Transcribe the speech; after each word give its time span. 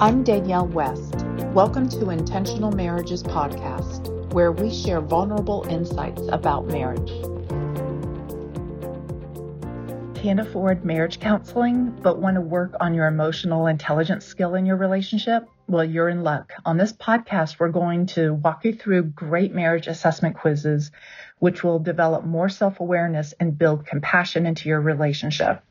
I'm 0.00 0.24
Danielle 0.24 0.66
West. 0.66 1.26
Welcome 1.52 1.86
to 1.90 2.08
Intentional 2.08 2.72
Marriages 2.72 3.22
Podcast, 3.22 4.32
where 4.32 4.50
we 4.50 4.72
share 4.72 5.02
vulnerable 5.02 5.66
insights 5.68 6.22
about 6.32 6.68
marriage. 6.68 7.10
Can't 10.18 10.40
afford 10.40 10.86
marriage 10.86 11.20
counseling, 11.20 11.90
but 12.00 12.18
want 12.18 12.36
to 12.36 12.40
work 12.40 12.72
on 12.80 12.94
your 12.94 13.08
emotional 13.08 13.66
intelligence 13.66 14.24
skill 14.24 14.54
in 14.54 14.64
your 14.64 14.76
relationship? 14.76 15.46
Well, 15.66 15.84
you're 15.84 16.08
in 16.08 16.22
luck. 16.22 16.54
On 16.64 16.78
this 16.78 16.94
podcast, 16.94 17.60
we're 17.60 17.68
going 17.68 18.06
to 18.06 18.32
walk 18.32 18.64
you 18.64 18.72
through 18.72 19.02
great 19.02 19.54
marriage 19.54 19.86
assessment 19.86 20.34
quizzes, 20.34 20.90
which 21.40 21.62
will 21.62 21.78
develop 21.78 22.24
more 22.24 22.48
self 22.48 22.80
awareness 22.80 23.34
and 23.38 23.58
build 23.58 23.84
compassion 23.84 24.46
into 24.46 24.70
your 24.70 24.80
relationship. 24.80 25.62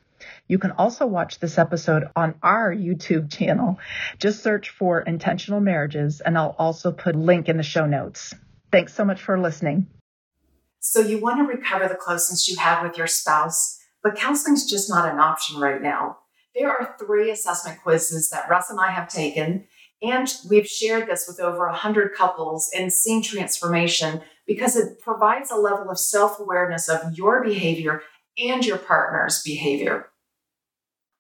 You 0.48 0.60
can 0.60 0.72
also 0.72 1.06
watch 1.06 1.40
this 1.40 1.58
episode 1.58 2.10
on 2.16 2.36
our 2.44 2.74
YouTube 2.74 3.32
channel. 3.32 3.80
Just 4.20 4.44
search 4.44 4.70
for 4.70 5.02
Intentional 5.02 5.60
Marriages, 5.60 6.22
and 6.22 6.38
I'll 6.38 6.56
also 6.58 6.92
put 6.92 7.16
a 7.16 7.20
link 7.20 7.50
in 7.50 7.58
the 7.58 7.64
show 7.64 7.86
notes. 7.86 8.34
Thanks 8.72 8.94
so 8.94 9.06
much 9.06 9.22
for 9.22 9.40
listening. 9.40 9.88
So, 10.80 11.02
you 11.02 11.20
want 11.20 11.40
to 11.40 11.44
recover 11.44 11.88
the 11.88 11.96
closeness 11.96 12.48
you 12.48 12.58
have 12.58 12.84
with 12.84 12.98
your 12.98 13.08
spouse 13.08 13.80
but 14.04 14.16
counseling's 14.16 14.70
just 14.70 14.90
not 14.90 15.12
an 15.12 15.20
option 15.20 15.60
right 15.60 15.82
now. 15.82 16.18
There 16.56 16.70
are 16.70 16.96
three 17.00 17.32
assessment 17.32 17.82
quizzes 17.82 18.30
that 18.30 18.50
Russ 18.50 18.70
and 18.70 18.80
I 18.80 18.92
have 18.92 19.10
taken, 19.10 19.66
and 20.02 20.28
we've 20.50 20.68
shared 20.68 21.08
this 21.08 21.26
with 21.28 21.40
over 21.40 21.68
100 21.68 22.14
couples 22.14 22.70
and 22.76 22.92
seen 22.92 23.22
transformation 23.22 24.22
because 24.48 24.76
it 24.76 25.00
provides 25.00 25.52
a 25.52 25.56
level 25.56 25.90
of 25.90 26.00
self 26.00 26.40
awareness 26.40 26.90
of 26.90 27.18
your 27.18 27.44
behavior 27.44 28.02
and 28.40 28.66
your 28.66 28.78
partner's 28.78 29.42
behavior. 29.44 30.08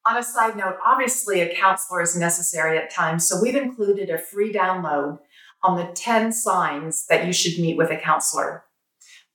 On 0.05 0.18
a 0.18 0.23
side 0.23 0.55
note, 0.55 0.77
obviously 0.86 1.41
a 1.41 1.55
counselor 1.55 2.02
is 2.02 2.16
necessary 2.16 2.77
at 2.77 2.91
times, 2.91 3.27
so 3.27 3.41
we've 3.41 3.55
included 3.55 4.10
a 4.10 4.18
free 4.18 4.52
download 4.52 5.20
on 5.62 5.77
the 5.77 5.91
10 5.93 6.32
signs 6.32 7.05
that 7.08 7.26
you 7.26 7.34
should 7.34 7.62
meet 7.62 7.77
with 7.77 7.91
a 7.91 7.98
counselor. 7.98 8.63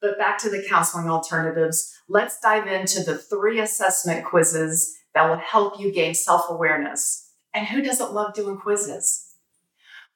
But 0.00 0.19
back 0.19 0.39
to 0.39 0.50
the 0.50 0.64
counseling 0.69 1.08
alternatives 1.08 1.95
let's 2.08 2.39
dive 2.41 2.67
into 2.67 3.03
the 3.03 3.19
three 3.19 3.61
assessment 3.61 4.25
quizzes 4.25 4.97
that 5.14 5.28
will 5.28 5.36
help 5.36 5.78
you 5.78 5.92
gain 5.92 6.14
self 6.14 6.47
awareness. 6.48 7.30
And 7.53 7.67
who 7.67 7.83
doesn't 7.83 8.12
love 8.12 8.34
doing 8.34 8.58
quizzes? 8.58 9.34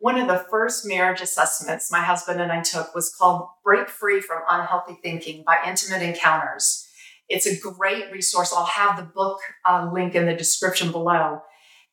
One 0.01 0.19
of 0.19 0.29
the 0.29 0.45
first 0.51 0.87
marriage 0.87 1.21
assessments 1.21 1.91
my 1.91 2.01
husband 2.01 2.41
and 2.41 2.53
I 2.53 2.63
took 2.63 2.95
was 2.95 3.15
called 3.15 3.49
Break 3.65 3.89
Free 3.89 4.21
from 4.21 4.43
Unhealthy 4.49 4.99
Thinking 5.03 5.45
by 5.45 5.59
Intimate 5.67 6.03
Encounters. 6.03 6.88
It's 7.29 7.47
a 7.47 7.59
great 7.59 8.11
resource. 8.11 8.53
I'll 8.57 8.65
have 8.65 8.97
the 8.97 9.03
book 9.05 9.39
uh, 9.69 9.91
link 9.93 10.15
in 10.15 10.27
the 10.27 10.35
description 10.35 10.93
below. 10.93 11.41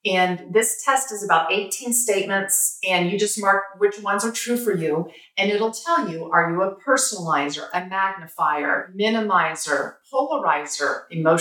And 0.06 0.54
this 0.54 0.84
test 0.86 1.12
is 1.12 1.24
about 1.24 1.52
18 1.52 1.92
statements, 1.92 2.78
and 2.88 3.10
you 3.10 3.18
just 3.18 3.42
mark 3.42 3.64
which 3.80 4.00
ones 4.00 4.24
are 4.24 4.32
true 4.32 4.56
for 4.56 4.76
you. 4.76 5.10
And 5.36 5.50
it'll 5.50 5.72
tell 5.72 6.08
you 6.10 6.30
are 6.32 6.52
you 6.52 6.62
a 6.62 6.76
personalizer, 6.76 7.68
a 7.74 7.88
magnifier, 7.88 8.94
minimizer, 8.96 9.96
polarizer, 10.14 11.04
emotional? 11.10 11.34